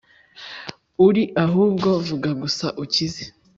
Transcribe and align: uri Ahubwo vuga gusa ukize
uri 1.07 1.23
Ahubwo 1.45 1.89
vuga 2.07 2.29
gusa 2.41 2.67
ukize 2.83 3.23